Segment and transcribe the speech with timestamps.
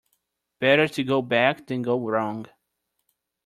[0.59, 2.47] Better to go back than go wrong.